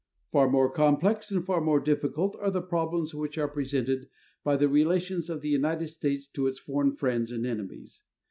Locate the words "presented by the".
3.47-4.67